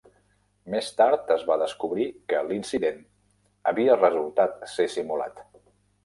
Més 0.75 0.87
tard 0.99 1.27
es 1.33 1.41
va 1.49 1.57
descobrir 1.63 2.07
que 2.31 2.39
l'incident 2.47 2.97
havia 3.73 3.99
resultat 3.99 4.57
ser 4.77 4.87
simulat. 4.95 5.45